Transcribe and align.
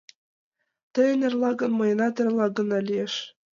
—Тыйын 0.93 1.21
эрла 1.27 1.51
гын, 1.59 1.71
мыйынат 1.79 2.15
эрла 2.21 2.47
гына 2.57 2.79
лиеш... 2.87 3.13